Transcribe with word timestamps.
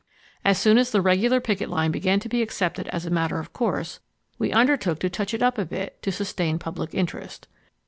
As 0.43 0.57
soon 0.57 0.79
as 0.79 0.89
the 0.91 0.99
regular 0.99 1.39
picket 1.39 1.69
line 1.69 1.91
began 1.91 2.19
to 2.21 2.27
be 2.27 2.41
accepted 2.41 2.87
as 2.87 3.05
a 3.05 3.11
matter 3.11 3.37
of 3.37 3.53
course, 3.53 3.99
we 4.39 4.51
undertook 4.51 4.97
to 5.01 5.11
touch 5.11 5.31
it 5.31 5.43
up 5.43 5.59
a 5.59 5.63
bit 5.65 6.01
to 6.01 6.11
sustain 6.11 6.57
public 6.57 6.95
interest. 6.95 7.47